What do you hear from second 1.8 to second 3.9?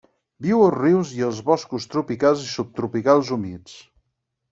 tropicals i subtropicals humits.